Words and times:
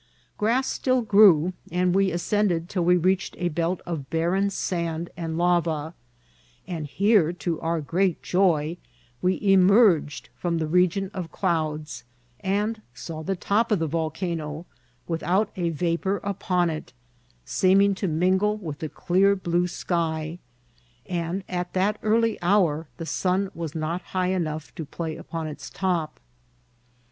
Orass 0.39 0.65
still 0.65 1.03
grew, 1.03 1.53
and 1.71 1.93
we 1.93 2.11
as* 2.11 2.23
cended 2.23 2.69
till 2.69 2.83
we 2.83 2.97
reached 2.97 3.35
a 3.37 3.49
belt 3.49 3.81
of 3.85 4.09
barren 4.09 4.49
sand 4.49 5.11
and 5.15 5.37
lava; 5.37 5.93
and 6.65 6.87
here, 6.87 7.31
to 7.33 7.61
our 7.61 7.81
great 7.81 8.23
joy, 8.23 8.77
we 9.21 9.39
emerged 9.39 10.29
from 10.35 10.57
the 10.57 10.65
region 10.65 11.11
of 11.13 11.31
clouds, 11.31 12.03
and 12.39 12.81
saw 12.95 13.21
the 13.21 13.35
top 13.35 13.71
of 13.71 13.77
the 13.77 13.85
volcano, 13.85 14.65
without 15.07 15.51
a 15.55 15.69
vapour 15.69 16.17
upon 16.23 16.71
it, 16.71 16.93
seeming 17.45 17.93
to 17.93 18.07
mingle 18.07 18.57
with 18.57 18.79
the 18.79 18.89
clear 18.89 19.35
blue 19.35 19.67
sky; 19.67 20.39
and 21.05 21.43
at 21.47 21.73
that 21.73 21.99
early 22.01 22.41
hour 22.41 22.87
the 22.97 23.05
sun 23.05 23.51
was 23.53 23.75
not 23.75 24.01
high 24.17 24.29
enough 24.31 24.73
to 24.73 24.83
play 24.83 25.15
upon 25.15 25.45
its 25.45 25.69
top. 25.69 26.19